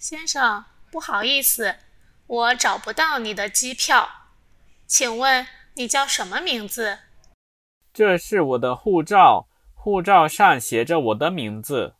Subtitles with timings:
[0.00, 1.76] 先生不好意思
[2.26, 4.08] 我找不到你的机票
[4.86, 7.00] 请问你叫什么名字？
[7.92, 11.96] 这是我的护照护照上写着我的名字。